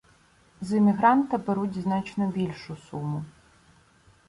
[0.61, 3.23] З іммігранта беруть значно більшу суму